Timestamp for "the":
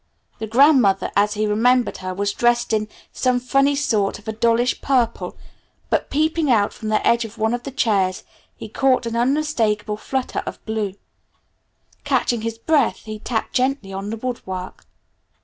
0.39-0.47, 6.89-7.05, 7.61-7.69, 14.09-14.17